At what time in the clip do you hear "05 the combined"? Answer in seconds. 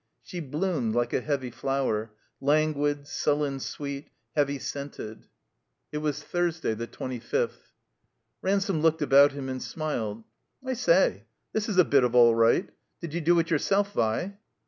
5.19-5.19